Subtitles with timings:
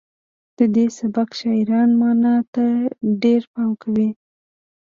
[0.57, 2.65] د دې سبک شاعران معنا ته
[3.23, 4.09] ډیر پام کوي